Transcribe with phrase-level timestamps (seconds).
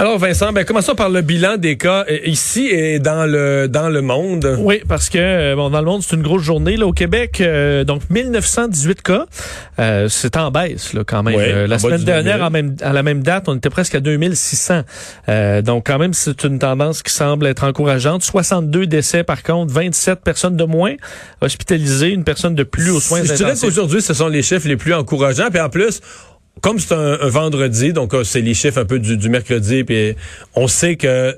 [0.00, 3.88] Alors Vincent, ben commençons par le bilan des cas euh, ici et dans le dans
[3.88, 4.56] le monde.
[4.60, 6.76] Oui, parce que euh, bon, dans le monde, c'est une grosse journée.
[6.76, 9.26] Là, au Québec, euh, donc 1918 cas.
[9.80, 11.34] Euh, c'est en baisse là, quand même.
[11.36, 12.46] Euh, la semaine dernière, 2000.
[12.46, 14.82] en même, à la même date, on était presque à 2600.
[15.28, 18.22] Euh, donc quand même, c'est une tendance qui semble être encourageante.
[18.22, 20.94] 62 décès par contre, 27 personnes de moins
[21.40, 23.68] hospitalisées, une personne de plus aux soins Je dirais intensifs.
[23.68, 25.50] qu'aujourd'hui, ce sont les chiffres les plus encourageants.
[25.50, 26.00] Puis en plus,
[26.60, 29.84] comme c'est un, un vendredi, donc euh, c'est les chiffres un peu du, du mercredi,
[29.84, 30.14] puis
[30.54, 31.36] on sait que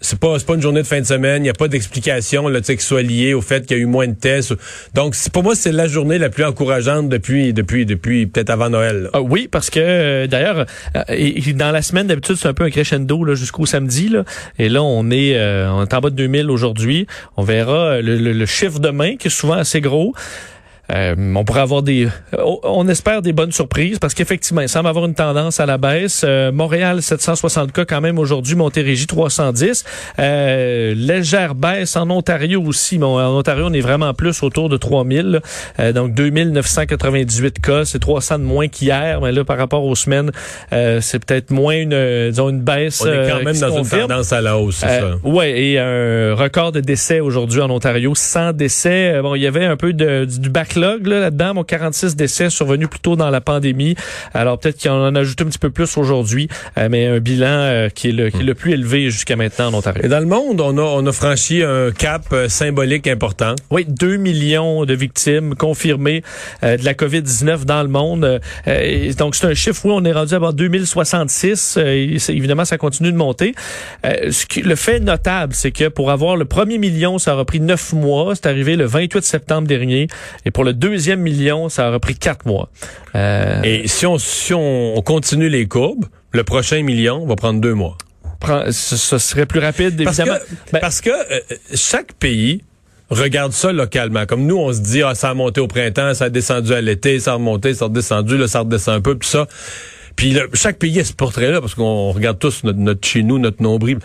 [0.00, 2.60] c'est pas pas une journée de fin de semaine, il n'y a pas d'explication là,
[2.60, 4.52] qui soit liée au fait qu'il y a eu moins de tests.
[4.92, 9.08] Donc pour moi, c'est la journée la plus encourageante depuis depuis depuis peut-être avant Noël.
[9.14, 12.70] Ah oui, parce que euh, d'ailleurs, euh, dans la semaine d'habitude c'est un peu un
[12.70, 14.24] crescendo là jusqu'au samedi là,
[14.58, 17.06] et là on est euh, on est en bas de 2000 aujourd'hui.
[17.38, 20.12] On verra le, le- le chiffre demain qui est souvent assez gros.
[20.92, 24.88] Euh, on pourrait avoir des, on- on espère des bonnes surprises parce qu'effectivement, il semble
[24.88, 26.22] avoir une tendance à la baisse.
[26.26, 29.84] Euh, Montréal 760 cas quand même aujourd'hui, Montérégie 310.
[30.18, 32.98] Euh, légère baisse en Ontario aussi.
[32.98, 35.40] Bon, en Ontario, on est vraiment plus autour de 3000.
[35.80, 40.30] Euh, donc 2998 cas, c'est 300 de moins qu'hier, mais là par rapport aux semaines,
[40.72, 43.00] euh, c'est peut-être moins une, euh, disons une baisse.
[43.02, 45.28] On est euh, quand même dans une tendance à la hausse, c'est Euh, ça.
[45.28, 49.12] ouais, et un record de décès aujourd'hui en Ontario, 100 décès.
[49.14, 52.50] Euh, Bon, il y avait un peu de, du backlog là, là-dedans, bon, 46 décès
[52.50, 53.94] survenus plus tôt dans la pandémie.
[54.32, 57.46] Alors peut-être qu'il en a ajouté un petit peu plus aujourd'hui, euh, mais un bilan
[57.48, 60.02] euh, qui, est le, qui est le plus élevé jusqu'à maintenant en Ontario.
[60.04, 63.54] Et dans le monde, on a on a franchi un cap euh, symbolique important.
[63.70, 66.22] Oui, 2 millions de victimes confirmées
[66.62, 68.40] de la COVID-19 dans le monde.
[68.66, 71.76] Et donc, c'est un chiffre où on est rendu à avoir 2066.
[71.78, 73.54] Euh, et c'est- évidemment, ça continue de monter.
[74.04, 77.60] Ce qui- le fait notable, c'est que pour avoir le premier million, ça aura pris
[77.60, 78.34] neuf mois.
[78.34, 80.06] C'est arrivé le 28 septembre dernier.
[80.44, 82.68] Et pour le deuxième million, ça aura pris quatre mois.
[83.14, 87.60] Euh, Et si on si on, on continue les courbes, le prochain million va prendre
[87.60, 87.96] deux mois.
[88.40, 90.38] prend- ce, ce serait plus rapide, Parce évidemment.
[90.38, 91.40] que, Ben, parce que euh,
[91.74, 92.62] chaque pays
[93.10, 94.26] regarde ça localement.
[94.26, 96.80] Comme nous, on se dit, ah, ça a monté au printemps, ça a descendu à
[96.80, 99.46] l'été, ça a remonté, ça a redescendu, là, ça redescend un peu, tout ça.
[100.16, 103.38] Puis là, chaque pays a ce portrait-là, parce qu'on regarde tous notre, notre chez nous,
[103.38, 103.98] notre nombril.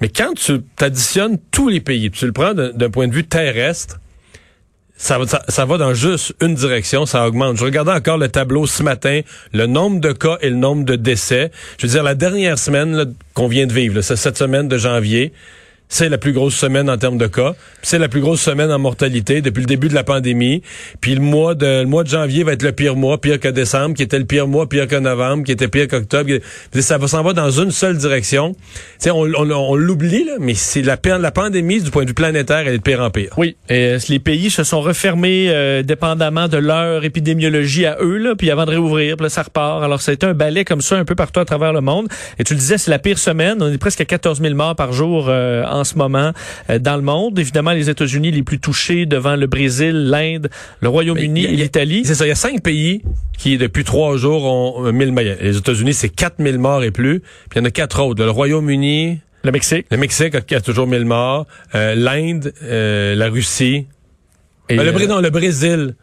[0.00, 3.98] Mais quand tu additionnes tous les pays, tu le prends d'un point de vue terrestre,
[5.02, 5.18] ça
[5.48, 7.56] ça, va dans juste une direction, ça augmente.
[7.56, 10.94] Je regardais encore le tableau ce matin, le nombre de cas et le nombre de
[10.94, 11.50] décès.
[11.78, 15.32] Je veux dire, la dernière semaine qu'on vient de vivre, là, cette semaine de janvier,
[15.92, 17.54] c'est la plus grosse semaine en termes de cas.
[17.82, 20.62] C'est la plus grosse semaine en mortalité depuis le début de la pandémie.
[21.02, 23.48] Puis le mois de le mois de janvier va être le pire mois, pire que
[23.48, 26.30] décembre, qui était le pire mois, pire que novembre, qui était pire qu'octobre.
[26.80, 28.54] Ça va s'en va dans une seule direction.
[28.54, 28.60] Tu
[29.00, 32.60] sais, on, on, l'oublie là, mais c'est la, la pandémie du point de vue planétaire,
[32.60, 33.34] elle est de pire en pire.
[33.36, 38.16] Oui, et euh, les pays se sont refermés euh, dépendamment de leur épidémiologie à eux,
[38.16, 39.82] là, puis avant de réouvrir, puis là, ça repart.
[39.82, 42.08] Alors, été un balai comme ça un peu partout à travers le monde.
[42.38, 43.58] Et tu le disais, c'est la pire semaine.
[43.60, 46.32] On est presque à 14 000 morts par jour euh, ce moment
[46.70, 47.38] euh, dans le monde.
[47.38, 50.48] Évidemment, les États-Unis les plus touchés devant le Brésil, l'Inde,
[50.80, 52.02] le Royaume-Uni et l'Italie.
[52.04, 53.02] C'est ça, il y a cinq pays
[53.38, 55.24] qui, depuis trois jours, ont euh, 1000 morts.
[55.40, 57.20] Les États-Unis, c'est 4000 morts et plus.
[57.20, 58.22] Puis il y en a quatre autres.
[58.22, 59.86] Le Royaume-Uni, Le Mexique.
[59.90, 61.46] le Mexique a, qui a toujours 1000 morts.
[61.74, 63.86] Euh, L'Inde, euh, la Russie.
[64.68, 65.94] Et, Euh, le, Brésil, euh, non, le Brésil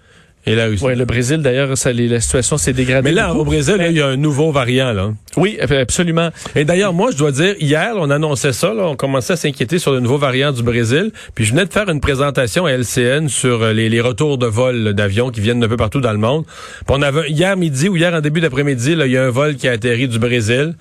[0.52, 0.84] et la Russie.
[0.84, 3.10] ouais, le Brésil, d'ailleurs, ça, les- la situation s'est dégradée.
[3.10, 4.92] Mais là, au Brésil, il y a un nouveau variant.
[4.94, 5.14] là.
[5.38, 6.30] Oui, absolument.
[6.56, 9.80] Et d'ailleurs, moi, je dois dire, hier, on annonçait ça, là, on commençait à s'inquiéter
[9.80, 11.12] sur le nouveau variant du Brésil.
[11.36, 14.48] Puis je venais de faire une présentation à LCN sur euh, les, les retours de
[14.48, 16.46] vol d'avions qui viennent d'un peu partout dans le monde.
[16.46, 19.30] Puis on avait hier midi ou hier en début d'après-midi, là, il y a un
[19.30, 20.74] vol qui a atterri du Brésil.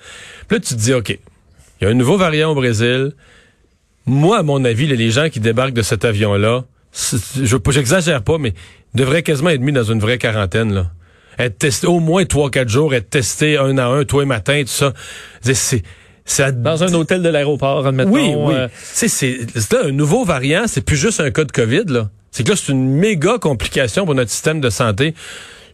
[0.47, 3.11] Puis là, tu te dis, OK, il y a un nouveau variant au Brésil.
[4.05, 6.63] Moi, à mon avis, les gens qui débarquent de cet avion-là,
[6.93, 8.53] je j'exagère pas, mais
[8.95, 10.91] devraient quasiment être mis dans une vraie quarantaine, là.
[11.37, 14.61] Être testé au moins trois, quatre jours, être testé un à un, tous les matins,
[14.61, 14.93] tout ça.
[15.41, 15.83] C'est,
[16.25, 18.11] ça- Dans un hôtel de l'aéroport, admettons.
[18.11, 18.53] oui, oui.
[18.55, 19.37] euh, c'est, c'est
[19.71, 22.09] là, un nouveau variant, c'est plus juste un cas de COVID, là.
[22.31, 25.15] C'est que là, c'est une méga complication pour notre système de santé.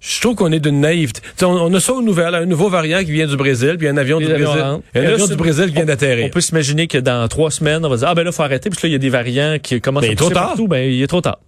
[0.07, 1.21] Je trouve qu'on est d'une naïveté.
[1.41, 3.97] On, on a ça aux nouvelles, un nouveau variant qui vient du Brésil, puis un
[3.97, 4.47] avion du Brésil.
[4.47, 6.29] Un avion du Brésil qui vient On d'atterrir.
[6.29, 8.79] peut s'imaginer que dans trois semaines, on va dire, ah ben là, faut arrêter, puis
[8.83, 10.47] là, il y a des variants qui commencent Mais à il est trop tard.
[10.49, 10.67] partout.
[10.67, 11.39] Ben, il est trop tard.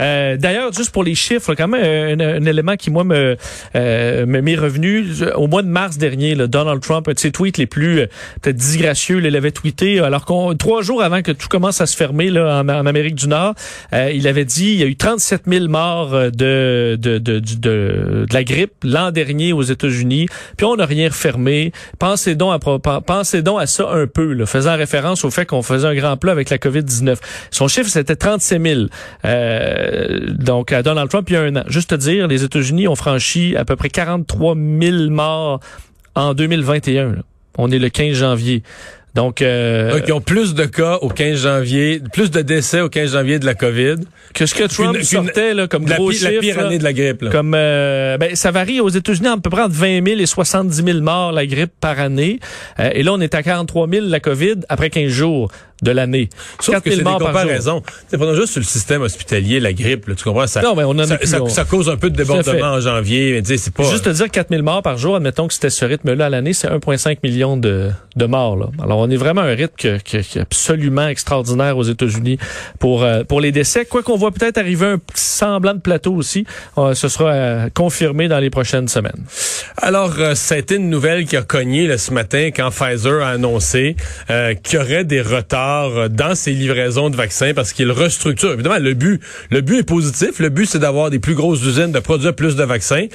[0.00, 3.36] Euh, D'ailleurs, juste pour les chiffres, quand même, un, un élément qui, moi, me
[3.76, 5.06] euh, m'est revenu.
[5.34, 8.06] Au mois de mars dernier, là, Donald Trump, un de ses tweets les plus euh,
[8.42, 11.96] peut-être disgracieux, il l'avait tweeté, alors qu'on trois jours avant que tout commence à se
[11.96, 13.54] fermer là, en, en Amérique du Nord,
[13.92, 17.38] euh, il avait dit il y a eu 37 000 morts de, de, de, de,
[17.38, 21.72] de la grippe l'an dernier aux États-Unis, puis on n'a rien refermé.
[21.98, 25.62] Pensez donc à, pensez donc à ça un peu, là, faisant référence au fait qu'on
[25.62, 27.16] faisait un grand plat avec la COVID-19.
[27.50, 28.80] Son chiffre, c'était 37 000.
[29.24, 29.83] Euh,
[30.30, 31.64] donc, à Donald Trump, il y a un an.
[31.68, 35.60] Juste te dire, les États-Unis ont franchi à peu près 43 000 morts
[36.14, 37.12] en 2021.
[37.12, 37.22] Là.
[37.58, 38.62] On est le 15 janvier.
[39.14, 42.88] Donc, euh, Donc, ils ont plus de cas au 15 janvier, plus de décès au
[42.88, 43.96] 15 janvier de la COVID.
[44.34, 46.84] Que ce que Trump une, sortait là, comme gros la, chiffre, la pire année de
[46.84, 47.22] la grippe.
[47.22, 47.30] Là.
[47.30, 50.82] Comme, euh, ben, ça varie aux États-Unis à peu près entre 20 000 et 70
[50.84, 52.40] 000 morts la grippe par année.
[52.80, 55.52] Euh, et là, on est à 43 000 la COVID après 15 jours
[55.84, 56.28] de l'année.
[56.60, 57.82] Sauf que c'est des comparaisons.
[58.08, 60.46] C'est pas juste sur le système hospitalier, la grippe, là, tu comprends?
[60.46, 63.40] Ça, non, mais on en ça, ça, ça, cause un peu de débordement en janvier.
[63.48, 63.84] Mais c'est pas...
[63.84, 66.68] Juste te dire 4000 morts par jour, admettons que c'était ce rythme-là à l'année, c'est
[66.68, 68.56] 1,5 million de, de morts.
[68.56, 68.66] Là.
[68.82, 72.38] Alors, on est vraiment un rythme que, que absolument extraordinaire aux États-Unis
[72.78, 73.84] pour, euh, pour les décès.
[73.84, 76.46] Quoi qu'on voit peut-être arriver un semblant de plateau aussi,
[76.78, 79.24] euh, ce sera euh, confirmé dans les prochaines semaines.
[79.76, 83.30] Alors, ça a été une nouvelle qui a cogné là, ce matin quand Pfizer a
[83.30, 83.96] annoncé
[84.28, 85.73] qu'il y aurait des retards
[86.10, 88.52] dans ses livraisons de vaccins parce qu'il restructure.
[88.52, 90.38] Évidemment, le but, le but est positif.
[90.38, 93.06] Le but, c'est d'avoir des plus grosses usines, de produire plus de vaccins.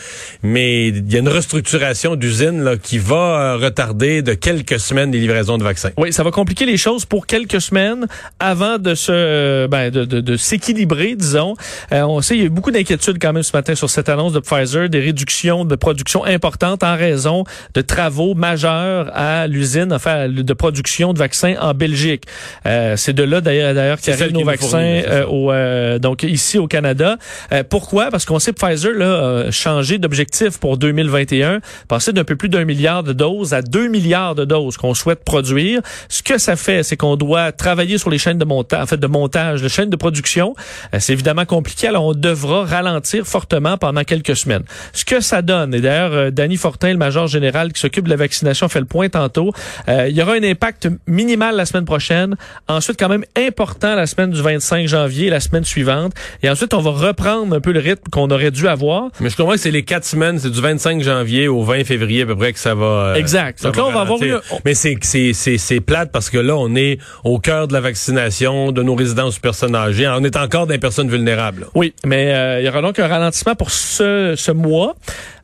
[0.44, 5.58] Mais il y a une restructuration d'usines qui va retarder de quelques semaines les livraisons
[5.58, 5.92] de vaccins.
[5.98, 8.08] Oui, ça va compliquer les choses pour quelques semaines
[8.40, 11.56] avant de se, ben, de, s'équilibrer, disons.
[11.92, 14.10] Euh, on sait, il y a eu beaucoup d'inquiétudes quand même ce matin sur cette
[14.10, 19.92] annonce de Pfizer, des réductions de production importantes en raison de travaux majeurs à l'usine
[19.94, 22.26] enfin, de production de vaccins en Belgique.
[22.66, 26.68] Euh, c'est de là d'ailleurs d'ailleurs qu'arrivent nos vaccins euh, au, euh, donc ici au
[26.68, 27.18] Canada.
[27.52, 28.10] Euh, pourquoi?
[28.12, 32.50] Parce qu'on sait que Pfizer là, a changé d'objectif pour 2021, passé d'un peu plus
[32.50, 35.82] d'un milliard de doses à 2 milliards de doses qu'on souhaite produire.
[36.08, 39.00] Ce que ça fait, c'est qu'on doit travailler sur les chaînes de montage, en fait
[39.00, 40.56] de montage, les chaînes de production.
[40.98, 44.64] c'est évidemment compliqué, alors on devra ralentir fortement pendant quelques semaines.
[44.94, 48.16] Ce que ça donne, et d'ailleurs Danny Fortin, le major général qui s'occupe de la
[48.16, 49.54] vaccination, fait le point tantôt.
[49.88, 52.29] Euh, il y aura un impact minimal la semaine prochaine.
[52.68, 56.14] Ensuite, quand même important la semaine du 25 janvier, la semaine suivante.
[56.44, 59.10] Et ensuite, on va reprendre un peu le rythme qu'on aurait dû avoir.
[59.20, 62.24] Mais je comprends que c'est les quatre semaines, c'est du 25 janvier au 20 février
[62.24, 62.86] à peu près que ça va.
[62.86, 63.60] Euh, exact.
[63.60, 64.40] Ça Donc va là, on va avoir une...
[64.66, 67.82] Mais c'est c'est c'est c'est plate parce que là, on est au cœur de la
[67.82, 70.08] vaccination de nos résidences personnes âgées.
[70.08, 71.68] On est encore des personnes vulnérables.
[71.76, 74.96] Oui, mais euh, il y aura donc un ralentissement pour ce, ce mois.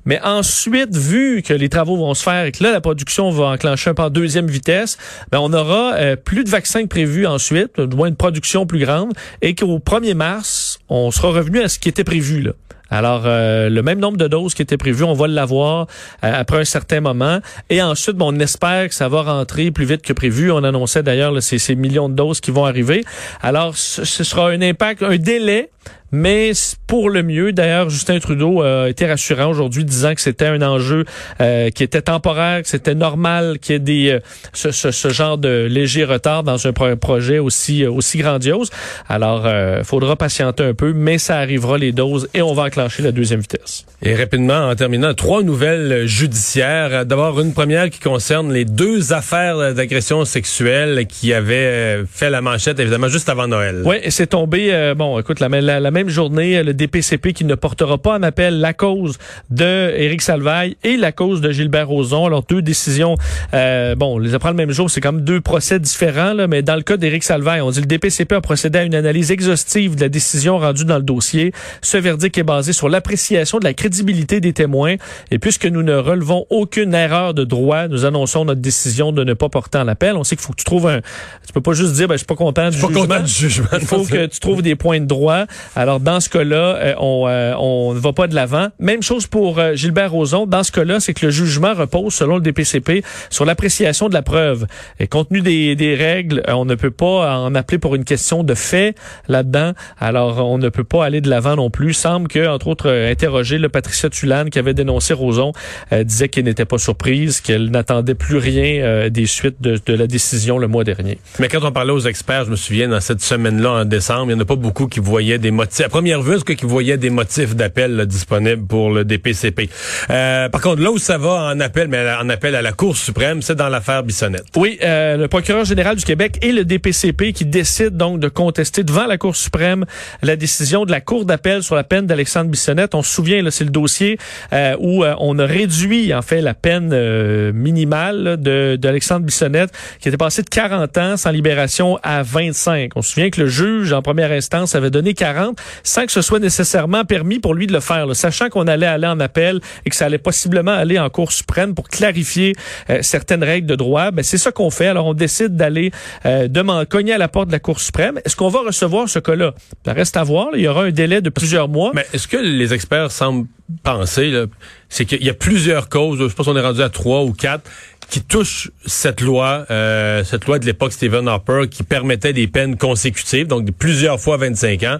[0.06, 3.48] Mais ensuite, vu que les travaux vont se faire et que là, la production va
[3.48, 4.98] enclencher un peu en deuxième vitesse,
[5.31, 8.80] ben, on aura euh, plus de vaccins que prévu ensuite, du moins une production plus
[8.80, 12.42] grande, et qu'au 1er mars, on sera revenu à ce qui était prévu.
[12.42, 12.52] Là.
[12.90, 15.88] Alors, euh, le même nombre de doses qui était prévu, on va l'avoir
[16.24, 17.40] euh, après un certain moment.
[17.69, 20.52] Et ensuite, bon, on espère que ça va rentrer plus vite que prévu.
[20.52, 23.04] On annonçait d'ailleurs ces millions de doses qui vont arriver.
[23.42, 25.72] Alors, ce, ce sera un impact, un délai
[26.16, 26.52] mais
[26.88, 27.52] pour le mieux.
[27.52, 31.06] D'ailleurs, Justin Trudeau a été rassurant aujourd'hui, disant que c'était un enjeu
[31.42, 34.20] euh, qui était temporaire, que c'était normal qu'il y ait des, euh,
[34.54, 38.70] ce, ce, ce, genre de léger retard dans un pro projet aussi, aussi grandiose.
[39.10, 43.04] Alors, euh, faudra patienter un peu, mais ça arrivera les doses et on va enclencher
[43.04, 43.86] la deuxième vitesse.
[44.02, 47.06] Et rapidement, en terminant, trois nouvelles judiciaires.
[47.06, 52.80] D'abord, une première qui concerne les deux affaires d'agression sexuelle qui avaient fait la manchette,
[52.80, 53.81] évidemment, juste avant Noël.
[53.86, 57.56] Oui, c'est tombé, euh, bon, écoute, la, la, la même journée, le DPCP qui ne
[57.56, 59.18] portera pas en appel la cause
[59.50, 62.26] de Éric Salvaille et la cause de Gilbert Rozon.
[62.26, 63.16] Alors, deux décisions,
[63.54, 66.62] euh, bon, on les apprend le même jour, c'est comme deux procès différents, là, mais
[66.62, 69.95] dans le cas d'Éric Salvaille, on dit le DPCP a procédé à une analyse exhaustive
[69.95, 71.52] de la décision rendue dans le dossier.
[71.81, 74.95] Ce verdict est basé sur l'appréciation de la crédibilité des témoins
[75.31, 79.33] et puisque nous ne relevons aucune erreur de droit, nous annonçons notre décision de ne
[79.33, 80.16] pas porter en appel.
[80.16, 81.00] On sait qu'il faut que tu trouves un...
[81.45, 83.02] Tu peux pas juste dire, ben, je suis pas content du Pas jugement.
[83.02, 83.68] content du jugement.
[83.80, 85.45] Il faut que tu trouves des points de droit.
[85.76, 88.68] Alors, dans ce cas-là, euh, on, euh, on ne va pas de l'avant.
[88.80, 90.45] Même chose pour euh, Gilbert Rozon.
[90.45, 94.21] Dans ce cas-là, c'est que le jugement repose, selon le DPCP, sur l'appréciation de la
[94.21, 94.68] preuve.
[94.99, 98.04] Et compte tenu des, des règles, euh, on ne peut pas en appeler pour une
[98.04, 98.95] question de fait
[99.28, 99.73] là-dedans.
[99.99, 101.94] Alors, on ne peut pas aller de l'avant non plus.
[101.94, 105.52] semble que, entre autres, interrogé le Patricia Tulane, qui avait dénoncé Rozon,
[105.92, 110.57] disait qu'elle n'était pas surprise, qu'elle n'attendait plus rien des suites de, de la décision
[110.57, 111.18] le mois dernier.
[111.40, 114.35] Mais quand on parlait aux experts, je me souviens, dans cette semaine-là, en décembre, il
[114.35, 116.98] n'y en a pas beaucoup qui voyaient des motifs à première vue, est-ce qu'il voyait
[116.98, 119.70] des motifs d'appel disponibles pour le DPCP?
[120.10, 122.96] Euh, par contre, là où ça va en appel, mais en appel à la Cour
[122.96, 124.46] suprême, c'est dans l'affaire Bissonnette.
[124.56, 128.84] Oui, euh, le procureur général du Québec et le DPCP qui décident donc de contester
[128.84, 129.86] devant la Cour suprême
[130.22, 132.96] la décision de la Cour d'appel sur la peine d'Alexandre Bissonnette.
[132.96, 134.18] On se souvient, là, c'est le dossier
[134.54, 140.18] euh, où on a réduit en fait la peine minimale de d'Alexandre Bissonnette qui était
[140.18, 142.92] passé de 40 ans sans libération à 25.
[142.96, 146.22] On se souvient que le juge en première instance avait donné 40 sans que ce
[146.22, 149.90] soit nécessairement permis pour lui de le faire, sachant qu'on allait aller en appel et
[149.90, 152.56] que ça allait possiblement aller en Cour suprême pour clarifier
[152.90, 154.12] euh, certaines règles de droit.
[154.12, 154.88] Ben, c'est ça qu'on fait.
[154.88, 155.92] Alors, on décide d'aller
[156.26, 158.19] euh, demander, cogner à la porte de la Cour suprême.
[158.26, 159.54] Est-ce qu'on va recevoir ce cas-là?
[159.86, 160.50] Ça reste à voir.
[160.54, 161.92] Il y aura un délai de plusieurs mois.
[161.94, 163.48] Mais est-ce que les experts semblent
[163.84, 164.45] penser,
[164.90, 167.69] c'est qu'il y a plusieurs causes, je pense qu'on est rendu à trois ou quatre,
[168.09, 172.78] qui touchent cette loi, euh, cette loi de l'époque Stephen Harper, qui permettait des peines
[172.78, 174.97] consécutives, donc plusieurs fois 25 ans,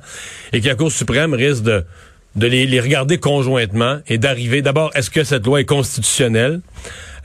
[0.53, 1.85] et que la Cour suprême risque de,
[2.35, 6.62] de les, les regarder conjointement et d'arriver, d'abord, est-ce que cette loi est constitutionnelle?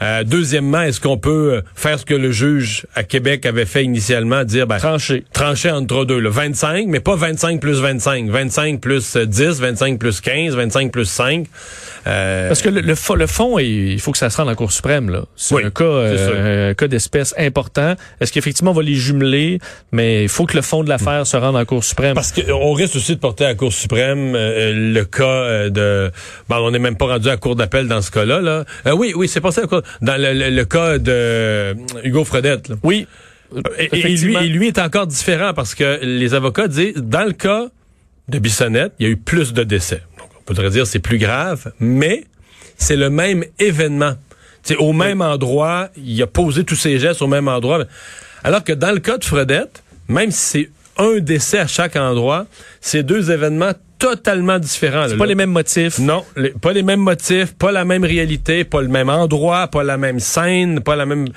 [0.03, 3.85] Euh, deuxièmement, est-ce qu'on peut euh, faire ce que le juge à Québec avait fait
[3.85, 8.81] initialement, dire ben, trancher, trancher entre deux, le 25, mais pas 25 plus 25, 25
[8.81, 11.47] plus 10, 25 plus 15, 25 plus 5.
[12.07, 12.49] Euh...
[12.49, 15.11] Parce que le, le, fond, il faut que ça se rende en Cour suprême.
[15.11, 15.25] là.
[15.37, 17.95] C'est un cas, euh, cas d'espèce important.
[18.21, 19.59] Est-ce qu'effectivement on va les jumeler,
[19.93, 22.15] mais il faut que le fond de l'affaire se rende en Cour suprême.
[22.15, 26.11] Parce qu'on risque aussi de porter à la Cour suprême le cas de...
[26.49, 28.41] Bon, on n'est même pas rendu à la Cour d'appel dans ce cas-là.
[28.41, 28.65] Là.
[28.95, 32.73] oui, oui, c'est passé à la dans le, cas de euh, Hugo Fredette.
[32.83, 33.07] Oui.
[33.79, 37.67] Et, lui, lui est encore différent parce que les avocats disent, dans le cas
[38.29, 40.03] de Bissonnette, il y a eu plus de décès.
[40.19, 42.25] Donc, on pourrait dire c'est plus grave, mais
[42.77, 44.15] c'est le même événement.
[44.63, 47.85] C'est au même endroit, il a posé tous ses gestes au même endroit.
[48.45, 52.47] Alors que dans le cas de Fredette, même si c'est un décès à chaque endroit,
[52.81, 55.07] c'est deux événements totalement différents.
[55.09, 55.99] C'est pas les mêmes motifs?
[56.01, 56.25] Non,
[56.61, 60.19] pas les mêmes motifs, pas la même réalité, pas le même endroit, pas la même
[60.19, 61.29] scène, pas la même.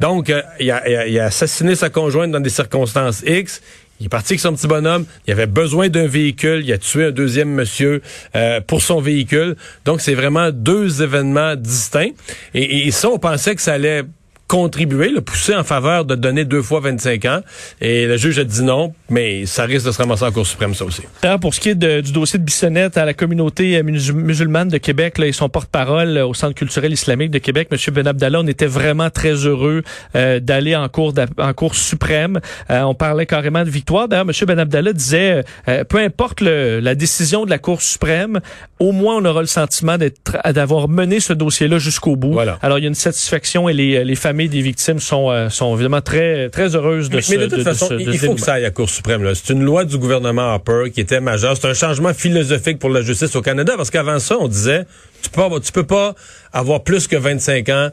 [0.00, 3.62] Donc, euh, il, a, a, assassiné sa conjointe dans des circonstances X.
[4.00, 5.06] Il est parti avec son petit bonhomme.
[5.26, 6.62] Il avait besoin d'un véhicule.
[6.64, 8.02] Il a tué un deuxième monsieur
[8.36, 9.56] euh, pour son véhicule.
[9.84, 12.10] Donc, c'est vraiment deux événements distincts.
[12.54, 14.02] Et, et ça, on pensait que ça allait
[14.48, 17.40] contribuer, le pousser en faveur de donner deux fois 25 ans.
[17.82, 20.74] Et le juge a dit non, mais ça risque de se ramasser en Cour suprême,
[20.74, 21.02] ça aussi.
[21.40, 25.18] pour ce qui est du dossier de Bissonnette à la communauté euh, musulmane de Québec,
[25.18, 27.78] là, et son porte-parole euh, au Centre culturel islamique de Québec, M.
[27.94, 29.82] Ben Abdallah, on était vraiment très heureux
[30.16, 32.40] euh, d'aller en cours en cour suprême.
[32.70, 34.08] on parlait carrément de victoire.
[34.08, 34.46] D'ailleurs, M.
[34.46, 35.44] Ben Abdallah disait,
[35.88, 38.40] peu importe le, la décision de la Cour suprême,
[38.78, 42.32] au moins on aura le sentiment d'avoir mené ce dossier-là jusqu'au bout.
[42.32, 42.58] Voilà.
[42.62, 45.74] Alors, il y a une satisfaction et les, les familles des victimes sont, euh, sont
[45.74, 48.54] évidemment très, très heureuses de mais, ce Mais de toute façon, il faut que ça
[48.54, 49.28] aille à la Cour suprême.
[49.34, 51.56] C'est une loi du gouvernement Harper qui était majeure.
[51.56, 54.84] C'est un changement philosophique pour la justice au Canada parce qu'avant ça, on disait
[55.22, 56.14] tu peux, tu peux pas
[56.52, 57.88] avoir plus que 25 ans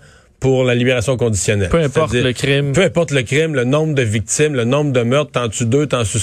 [0.46, 1.70] pour la libération conditionnelle.
[1.70, 2.74] Peu importe le crime.
[2.74, 5.88] Peu importe le crime, le nombre de victimes, le nombre de meurtres, t'en tu deux,
[5.88, 6.20] t'en tu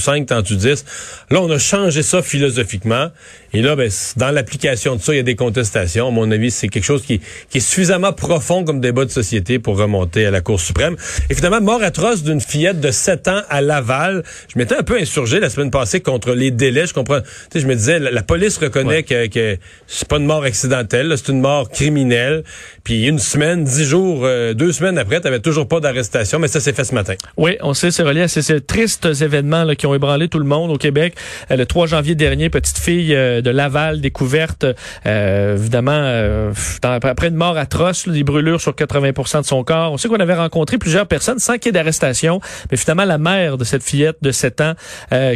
[0.00, 0.82] cinq, t'en tu dix.
[1.30, 3.08] Là, on a changé ça philosophiquement.
[3.52, 6.08] Et là, ben, dans l'application de ça, il y a des contestations.
[6.08, 9.58] À mon avis, c'est quelque chose qui, qui, est suffisamment profond comme débat de société
[9.58, 10.96] pour remonter à la Cour suprême.
[11.28, 14.24] Et finalement, mort atroce d'une fillette de 7 ans à Laval.
[14.48, 16.86] Je m'étais un peu insurgé la semaine passée contre les délais.
[16.86, 17.20] Je comprends.
[17.20, 21.12] Tu sais, je me disais, la, police reconnaît que, que c'est pas une mort accidentelle,
[21.16, 22.42] c'est une mort criminelle.
[22.84, 26.60] Puis une semaine, dix jours, euh, deux semaines après, tu toujours pas d'arrestation, mais ça
[26.60, 27.14] s'est fait ce matin.
[27.36, 30.44] Oui, on sait, c'est relié à ces, tristes événements là, qui ont ébranlé tout le
[30.44, 31.14] monde au Québec.
[31.50, 34.64] Euh, le 3 janvier dernier, petite fille euh, de Laval découverte,
[35.04, 39.92] évidemment, après une mort atroce, des brûlures sur 80% de son corps.
[39.92, 43.18] On sait qu'on avait rencontré plusieurs personnes sans qu'il y ait d'arrestation, mais finalement, la
[43.18, 44.72] mère de cette fillette de 7 ans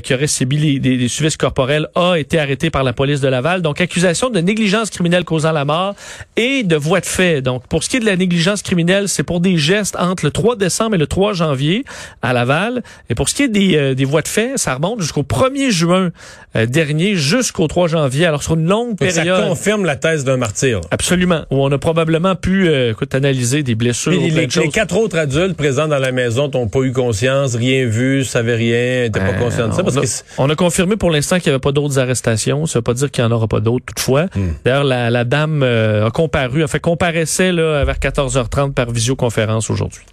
[0.02, 3.62] qui aurait subi des, des, des corporels a été arrêtée par la police de Laval.
[3.62, 5.94] Donc, accusation de négligence criminelle causant la mort
[6.36, 9.22] et de voie de fait donc, pour ce qui est de la négligence criminelle, c'est
[9.22, 11.84] pour des gestes entre le 3 décembre et le 3 janvier
[12.22, 12.82] à Laval.
[13.08, 15.70] Et pour ce qui est des, euh, des voies de fait, ça remonte jusqu'au 1er
[15.70, 16.10] juin
[16.56, 18.26] euh, dernier, jusqu'au 3 janvier.
[18.26, 19.42] Alors, sur une longue période.
[19.42, 20.80] Ça confirme la thèse d'un martyr.
[20.90, 21.44] Absolument.
[21.50, 24.12] Où on a probablement pu euh, écoute, analyser des blessures.
[24.12, 28.24] les, les, quatre autres adultes présents dans la maison n'ont pas eu conscience, rien vu,
[28.24, 29.84] savaient rien, n'étaient pas conscients de ça.
[29.84, 32.66] Parce on, a, que on a confirmé pour l'instant qu'il n'y avait pas d'autres arrestations.
[32.66, 34.24] Ça ne veut pas dire qu'il n'y en aura pas d'autres toutefois.
[34.34, 34.50] Hmm.
[34.64, 40.04] D'ailleurs, la, la, dame a comparu, a fait comparaître là, vers 14h30 par visioconférence aujourd'hui.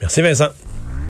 [0.00, 0.48] Merci Vincent.